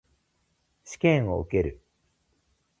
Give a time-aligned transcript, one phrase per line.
[0.83, 1.79] 試験を受ける。